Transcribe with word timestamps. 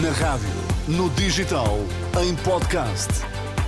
Na 0.00 0.10
rádio, 0.10 0.48
no 0.88 1.10
digital, 1.10 1.78
em 2.22 2.34
podcast. 2.36 3.08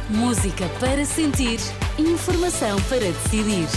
Música 0.08 0.66
para 0.80 1.04
sentir, 1.04 1.58
informação 1.98 2.80
para 2.88 3.00
decidir. 3.00 3.68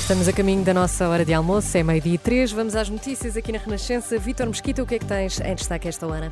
Estamos 0.00 0.28
a 0.28 0.32
caminho 0.34 0.62
da 0.62 0.74
nossa 0.74 1.08
hora 1.08 1.24
de 1.24 1.32
almoço, 1.32 1.74
é 1.78 1.82
meio-dia 1.82 2.16
e 2.16 2.18
três. 2.18 2.52
Vamos 2.52 2.76
às 2.76 2.90
notícias 2.90 3.38
aqui 3.38 3.52
na 3.52 3.58
Renascença. 3.58 4.18
Vítor 4.18 4.48
Mesquita, 4.48 4.82
o 4.82 4.86
que 4.86 4.96
é 4.96 4.98
que 4.98 5.06
tens 5.06 5.40
em 5.40 5.54
destaque 5.54 5.88
esta 5.88 6.06
hora? 6.06 6.30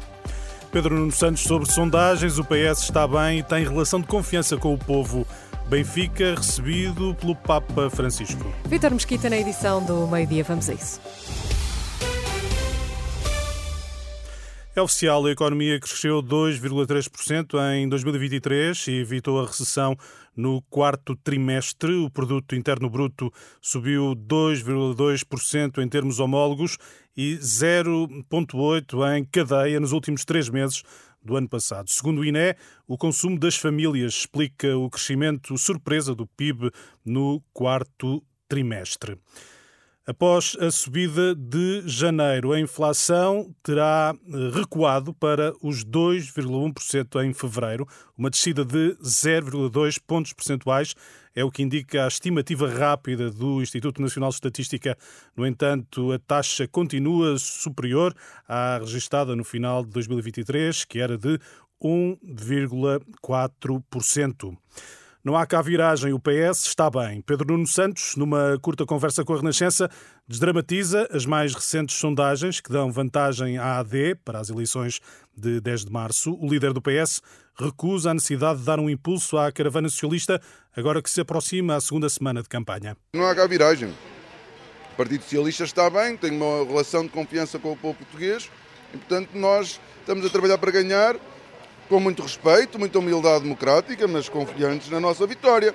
Pedro 0.71 0.95
Nuno 0.95 1.11
Santos 1.11 1.43
sobre 1.43 1.73
sondagens. 1.73 2.39
O 2.39 2.45
PS 2.45 2.83
está 2.83 3.09
bem 3.09 3.39
e 3.39 3.43
tem 3.43 3.65
relação 3.65 3.99
de 3.99 4.07
confiança 4.07 4.59
com 4.59 4.75
o 4.75 4.79
povo. 4.79 5.27
Benfica 5.71 6.35
recebido 6.35 7.15
pelo 7.15 7.37
Papa 7.37 7.89
Francisco. 7.89 8.43
Vítor 8.67 8.91
Mesquita 8.91 9.31
na 9.31 9.39
edição 9.39 9.81
do 9.85 10.05
meio-dia. 10.09 10.43
Vamos 10.43 10.69
a 10.69 10.75
isso. 10.75 11.01
É 14.75 14.83
oficial, 14.83 15.25
a 15.27 15.31
economia 15.31 15.79
cresceu 15.79 16.21
2,3% 16.21 17.55
em 17.77 17.89
2023 17.89 18.89
e 18.89 18.93
evitou 18.95 19.41
a 19.41 19.47
recessão 19.47 19.97
no 20.37 20.61
quarto 20.63 21.15
trimestre. 21.15 21.93
O 21.93 22.11
produto 22.11 22.57
interno 22.57 22.91
bruto 22.91 23.33
subiu 23.61 24.17
2,2% 24.17 25.79
em 25.81 25.89
termos 25.89 26.19
homólogos 26.19 26.79
e 27.17 27.37
0,8% 27.37 29.17
em 29.17 29.25
cadeia 29.25 29.79
nos 29.79 29.93
últimos 29.93 30.25
três 30.25 30.49
meses 30.49 30.83
do 31.23 31.37
ano 31.37 31.49
passado. 31.49 31.91
Segundo 31.91 32.21
o 32.21 32.25
INE, 32.25 32.55
o 32.87 32.97
consumo 32.97 33.39
das 33.39 33.57
famílias 33.57 34.15
explica 34.15 34.77
o 34.77 34.89
crescimento 34.89 35.57
surpresa 35.59 36.15
do 36.15 36.27
PIB 36.27 36.71
no 37.05 37.43
quarto 37.53 38.23
trimestre. 38.49 39.19
Após 40.07 40.57
a 40.59 40.71
subida 40.71 41.35
de 41.35 41.83
janeiro, 41.87 42.53
a 42.53 42.61
inflação 42.61 43.55
terá 43.63 44.15
eh, 44.15 44.51
recuado 44.53 45.13
para 45.13 45.53
os 45.63 45.85
2,1% 45.85 47.23
em 47.23 47.35
fevereiro, 47.35 47.87
uma 48.17 48.31
descida 48.31 48.65
de 48.65 48.97
0,2 49.03 50.01
pontos 50.05 50.33
percentuais. 50.33 50.95
É 51.35 51.45
o 51.45 51.51
que 51.51 51.63
indica 51.63 52.05
a 52.05 52.09
estimativa 52.09 52.67
rápida 52.69 53.31
do 53.31 53.61
Instituto 53.61 54.01
Nacional 54.01 54.31
de 54.31 54.37
Estatística. 54.37 54.97
No 55.37 55.47
entanto, 55.47 56.13
a 56.13 56.19
taxa 56.19 56.67
continua 56.67 57.37
superior 57.39 58.15
à 58.49 58.79
registada 58.79 59.37
no 59.37 59.45
final 59.45 59.85
de 59.85 59.91
2023, 59.91 60.87
que 60.87 60.99
era 60.99 61.19
de 61.19 61.39
1,4%. 61.81 64.57
Não 65.23 65.37
há 65.37 65.45
cá 65.45 65.61
viragem, 65.61 66.15
o 66.15 66.19
PS 66.19 66.65
está 66.65 66.89
bem. 66.89 67.21
Pedro 67.21 67.53
Nuno 67.53 67.67
Santos, 67.67 68.17
numa 68.17 68.59
curta 68.63 68.87
conversa 68.87 69.23
com 69.23 69.35
a 69.35 69.37
Renascença, 69.37 69.91
desdramatiza 70.27 71.07
as 71.13 71.27
mais 71.27 71.55
recentes 71.55 71.97
sondagens 71.97 72.59
que 72.59 72.73
dão 72.73 72.91
vantagem 72.91 73.59
à 73.59 73.81
AD 73.81 74.15
para 74.25 74.39
as 74.39 74.49
eleições 74.49 74.99
de 75.37 75.61
10 75.61 75.85
de 75.85 75.93
março. 75.93 76.33
O 76.41 76.49
líder 76.49 76.73
do 76.73 76.81
PS 76.81 77.21
recusa 77.55 78.13
a 78.13 78.15
necessidade 78.15 78.61
de 78.61 78.65
dar 78.65 78.81
um 78.81 78.89
impulso 78.89 79.37
à 79.37 79.53
caravana 79.53 79.91
socialista, 79.91 80.41
agora 80.75 81.03
que 81.03 81.11
se 81.11 81.21
aproxima 81.21 81.77
a 81.77 81.83
segunda 81.83 82.09
semana 82.09 82.43
de 82.43 82.49
campanha. 82.49 82.97
Não 83.13 83.27
há 83.27 83.35
cá 83.35 83.47
viragem. 83.47 83.91
O 84.95 84.97
Partido 84.97 85.23
Socialista 85.23 85.65
está 85.65 85.91
bem, 85.91 86.17
tem 86.17 86.31
uma 86.31 86.65
relação 86.65 87.03
de 87.03 87.11
confiança 87.11 87.59
com 87.59 87.73
o 87.73 87.77
povo 87.77 87.99
português 87.99 88.51
e, 88.95 88.97
portanto, 88.97 89.29
nós 89.35 89.79
estamos 89.99 90.25
a 90.25 90.31
trabalhar 90.31 90.57
para 90.57 90.71
ganhar 90.71 91.17
com 91.91 91.99
muito 91.99 92.23
respeito, 92.23 92.79
muita 92.79 93.01
humildade 93.01 93.43
democrática, 93.43 94.07
mas 94.07 94.29
confiantes 94.29 94.89
na 94.89 95.01
nossa 95.01 95.27
vitória. 95.27 95.75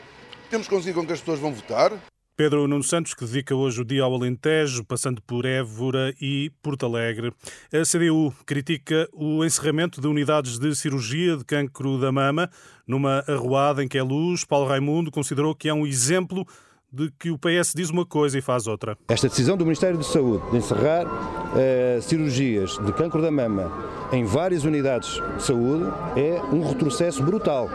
Temos 0.49 0.65
conseguido 0.65 1.01
com 1.01 1.05
que 1.05 1.11
as 1.11 1.19
pessoas 1.19 1.39
vão 1.39 1.51
votar. 1.51 1.91
Pedro 2.37 2.67
Nuno 2.67 2.83
Santos, 2.83 3.13
que 3.13 3.25
dedica 3.25 3.53
hoje 3.53 3.81
o 3.81 3.85
dia 3.85 4.03
ao 4.03 4.13
Alentejo, 4.13 4.85
passando 4.85 5.21
por 5.21 5.45
Évora 5.45 6.15
e 6.21 6.51
Porto 6.61 6.85
Alegre. 6.85 7.33
A 7.71 7.83
CDU 7.83 8.33
critica 8.45 9.09
o 9.11 9.43
encerramento 9.43 9.99
de 9.99 10.07
unidades 10.07 10.57
de 10.57 10.73
cirurgia 10.73 11.35
de 11.35 11.43
cancro 11.43 11.99
da 11.99 12.13
mama 12.13 12.49
numa 12.87 13.21
arruada 13.27 13.83
em 13.83 13.87
que 13.87 13.97
é 13.97 14.03
luz. 14.03 14.45
Paulo 14.45 14.67
Raimundo 14.67 15.11
considerou 15.11 15.53
que 15.53 15.67
é 15.67 15.73
um 15.73 15.85
exemplo 15.85 16.47
de 16.95 17.11
que 17.19 17.29
o 17.29 17.37
PS 17.37 17.73
diz 17.75 17.89
uma 17.89 18.05
coisa 18.05 18.37
e 18.37 18.41
faz 18.41 18.67
outra. 18.67 18.97
Esta 19.09 19.27
decisão 19.27 19.57
do 19.57 19.65
Ministério 19.65 19.97
da 19.97 20.03
Saúde 20.03 20.49
de 20.49 20.57
encerrar 20.57 21.05
uh, 21.05 22.01
cirurgias 22.01 22.77
de 22.77 22.93
cancro 22.93 23.21
da 23.21 23.29
mama 23.29 23.69
em 24.13 24.23
várias 24.23 24.63
unidades 24.63 25.21
de 25.35 25.43
saúde 25.43 25.85
é 26.15 26.41
um 26.53 26.65
retrocesso 26.65 27.21
brutal 27.21 27.69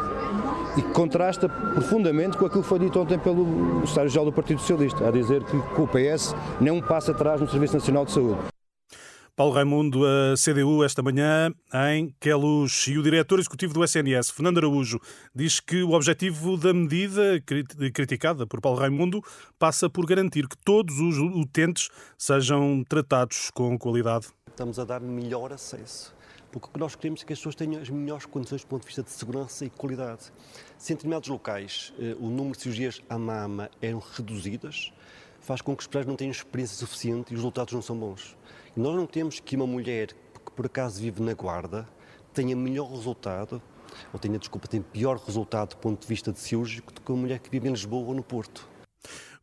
e 0.76 0.82
que 0.82 0.90
contrasta 0.92 1.48
profundamente 1.48 2.38
com 2.38 2.46
aquilo 2.46 2.62
que 2.62 2.68
foi 2.68 2.78
dito 2.78 2.98
ontem 2.98 3.18
pelo 3.18 3.80
Secretário-Geral 3.80 4.24
do 4.24 4.32
Partido 4.32 4.60
Socialista, 4.60 5.06
a 5.06 5.10
dizer 5.10 5.42
que 5.44 5.56
o 5.56 5.86
PS 5.86 6.34
não 6.60 6.80
passa 6.80 7.12
atrás 7.12 7.40
no 7.40 7.48
Serviço 7.48 7.74
Nacional 7.74 8.04
de 8.04 8.12
Saúde. 8.12 8.38
Paulo 9.40 9.54
Raimundo, 9.54 10.04
a 10.04 10.34
CDU, 10.36 10.84
esta 10.84 11.02
manhã 11.02 11.50
em 11.94 12.14
Queluz. 12.20 12.86
E 12.88 12.98
o 12.98 13.02
diretor 13.02 13.38
executivo 13.38 13.72
do 13.72 13.82
SNS, 13.82 14.32
Fernando 14.32 14.58
Araújo, 14.58 15.00
diz 15.34 15.60
que 15.60 15.82
o 15.82 15.92
objetivo 15.92 16.58
da 16.58 16.74
medida 16.74 17.42
criticada 17.94 18.46
por 18.46 18.60
Paulo 18.60 18.78
Raimundo 18.78 19.22
passa 19.58 19.88
por 19.88 20.04
garantir 20.04 20.46
que 20.46 20.58
todos 20.58 21.00
os 21.00 21.16
utentes 21.16 21.88
sejam 22.18 22.84
tratados 22.86 23.50
com 23.54 23.78
qualidade. 23.78 24.26
Estamos 24.46 24.78
a 24.78 24.84
dar 24.84 25.00
melhor 25.00 25.54
acesso 25.54 26.14
porque 26.52 26.66
o 26.66 26.70
que 26.72 26.80
nós 26.80 26.96
queremos 26.96 27.22
é 27.22 27.24
que 27.24 27.32
as 27.32 27.38
pessoas 27.38 27.54
tenham 27.54 27.80
as 27.80 27.88
melhores 27.88 28.26
condições 28.26 28.62
do 28.62 28.66
ponto 28.66 28.80
de 28.82 28.88
vista 28.88 29.02
de 29.02 29.10
segurança 29.10 29.64
e 29.64 29.70
qualidade. 29.70 30.32
Se 30.76 30.92
em 30.92 30.96
determinados 30.96 31.28
locais 31.28 31.94
eh, 31.98 32.16
o 32.18 32.26
número 32.28 32.56
de 32.56 32.62
cirurgias 32.62 33.00
à 33.08 33.16
mama 33.16 33.70
eram 33.80 34.00
reduzidas, 34.00 34.92
faz 35.40 35.60
com 35.60 35.74
que 35.74 35.80
os 35.80 35.86
hospitais 35.86 36.06
não 36.06 36.16
tenham 36.16 36.30
experiência 36.30 36.76
suficiente 36.76 37.32
e 37.32 37.34
os 37.34 37.40
resultados 37.40 37.72
não 37.72 37.82
são 37.82 37.96
bons. 37.96 38.36
E 38.76 38.80
nós 38.80 38.94
não 38.94 39.06
temos 39.06 39.40
que 39.40 39.56
uma 39.56 39.66
mulher 39.66 40.08
que 40.08 40.52
por 40.54 40.66
acaso 40.66 41.00
vive 41.00 41.22
na 41.22 41.34
guarda 41.34 41.88
tenha 42.32 42.54
melhor 42.54 42.88
resultado, 42.90 43.60
ou 44.12 44.18
tenha, 44.20 44.38
desculpa, 44.38 44.68
tenha 44.68 44.82
pior 44.82 45.18
resultado 45.18 45.70
do 45.70 45.76
ponto 45.78 46.00
de 46.00 46.06
vista 46.06 46.32
de 46.32 46.38
cirúrgico 46.38 46.92
do 46.92 47.00
que 47.00 47.10
uma 47.10 47.22
mulher 47.22 47.40
que 47.40 47.50
vive 47.50 47.68
em 47.68 47.72
Lisboa 47.72 48.08
ou 48.08 48.14
no 48.14 48.22
Porto. 48.22 48.68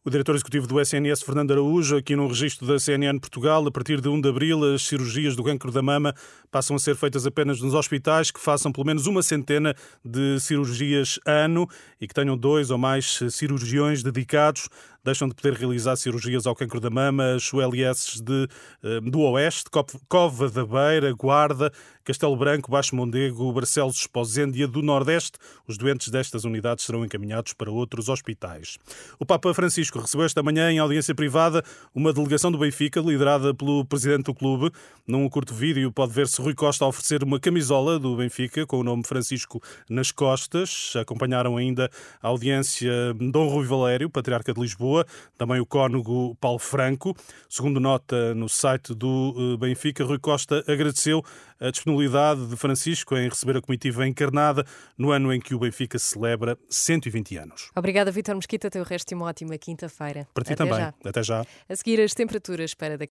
O 0.07 0.09
diretor 0.09 0.35
executivo 0.35 0.65
do 0.65 0.79
SNS, 0.79 1.21
Fernando 1.21 1.51
Araújo, 1.51 1.97
aqui 1.97 2.15
no 2.15 2.29
registro 2.29 2.65
da 2.65 2.79
CNN 2.79 3.19
Portugal, 3.19 3.67
a 3.67 3.69
partir 3.69 3.99
de 3.99 4.07
1 4.07 4.21
de 4.21 4.29
abril, 4.29 4.63
as 4.73 4.83
cirurgias 4.83 5.35
do 5.35 5.43
cancro 5.43 5.69
da 5.69 5.81
mama 5.81 6.15
passam 6.49 6.77
a 6.77 6.79
ser 6.79 6.95
feitas 6.95 7.27
apenas 7.27 7.59
nos 7.59 7.73
hospitais 7.73 8.31
que 8.31 8.39
façam 8.39 8.71
pelo 8.71 8.85
menos 8.85 9.05
uma 9.05 9.21
centena 9.21 9.75
de 10.05 10.39
cirurgias 10.39 11.19
ano 11.25 11.67
e 11.99 12.07
que 12.07 12.13
tenham 12.13 12.37
dois 12.37 12.71
ou 12.71 12.77
mais 12.77 13.19
cirurgiões 13.31 14.01
dedicados 14.01 14.69
deixam 15.03 15.27
de 15.27 15.35
poder 15.35 15.53
realizar 15.53 15.95
cirurgias 15.95 16.45
ao 16.45 16.55
cancro 16.55 16.79
da 16.79 16.89
mama, 16.89 17.35
as 17.35 17.51
ULS 17.51 18.21
de, 18.21 18.47
eh, 18.83 18.99
do 19.01 19.21
Oeste, 19.21 19.69
Cova 20.07 20.49
da 20.49 20.65
Beira, 20.65 21.13
Guarda, 21.13 21.71
Castelo 22.07 22.37
Branco, 22.37 22.71
Baixo 22.71 22.95
Mondego, 22.95 23.51
Barcelos, 23.51 23.97
Esposêndia 23.97 24.65
do 24.65 24.81
Nordeste. 24.81 25.37
Os 25.67 25.77
doentes 25.77 26.07
destas 26.07 26.45
unidades 26.45 26.85
serão 26.85 27.03
encaminhados 27.03 27.51
para 27.51 27.69
outros 27.69 28.07
hospitais. 28.07 28.77
O 29.19 29.25
Papa 29.25 29.53
Francisco 29.53 29.99
recebeu 29.99 30.25
esta 30.25 30.41
manhã, 30.41 30.71
em 30.71 30.79
audiência 30.79 31.13
privada, 31.13 31.61
uma 31.93 32.13
delegação 32.13 32.49
do 32.49 32.57
Benfica, 32.57 33.01
liderada 33.01 33.53
pelo 33.53 33.83
presidente 33.83 34.23
do 34.23 34.33
clube. 34.33 34.71
Num 35.05 35.27
curto 35.27 35.53
vídeo 35.53 35.91
pode 35.91 36.13
ver-se 36.13 36.41
Rui 36.41 36.53
Costa 36.53 36.85
oferecer 36.85 37.23
uma 37.23 37.41
camisola 37.41 37.99
do 37.99 38.15
Benfica 38.15 38.65
com 38.65 38.79
o 38.79 38.83
nome 38.83 39.05
Francisco 39.05 39.61
nas 39.89 40.09
costas. 40.09 40.93
Acompanharam 40.95 41.57
ainda 41.57 41.91
a 42.21 42.29
audiência 42.29 43.13
Dom 43.19 43.49
Rui 43.49 43.65
Valério, 43.65 44.09
patriarca 44.09 44.53
de 44.53 44.61
Lisboa, 44.61 44.86
Lisboa, 44.87 45.05
também 45.37 45.59
o 45.59 45.65
cônego 45.65 46.35
Paulo 46.35 46.59
Franco. 46.59 47.15
Segundo 47.49 47.79
nota 47.79 48.33
no 48.33 48.47
site 48.47 48.93
do 48.95 49.35
eh, 49.37 49.57
Benfica, 49.57 50.03
Rui 50.03 50.19
Costa 50.19 50.63
agradeceu 50.67 51.23
a 51.59 51.71
disponibilidade 51.71 52.47
de 52.47 52.55
Francisco 52.55 53.17
em 53.17 53.27
receber 53.27 53.57
a 53.57 53.61
comitiva 53.61 54.07
encarnada 54.07 54.65
no 54.97 55.11
ano 55.11 55.33
em 55.33 55.39
que 55.39 55.55
o 55.55 55.59
Benfica 55.59 55.97
celebra 55.97 56.57
120 56.69 57.37
anos. 57.37 57.71
Obrigada, 57.75 58.11
Vítor 58.11 58.35
Mesquita. 58.35 58.69
Teu 58.69 58.83
resto 58.83 59.09
de 59.09 59.15
uma 59.15 59.25
ótima 59.25 59.57
quinta-feira. 59.57 60.27
Para 60.33 60.43
ti 60.43 60.53
Até 60.53 60.63
também. 60.63 60.79
Já. 60.79 60.93
Até 61.03 61.23
já. 61.23 61.45
A 61.67 61.75
seguir, 61.75 61.99
as 61.99 62.13
temperaturas 62.13 62.73
para 62.73 62.97
daqui. 62.97 63.05